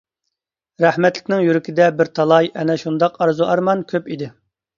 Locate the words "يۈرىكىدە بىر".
1.47-2.09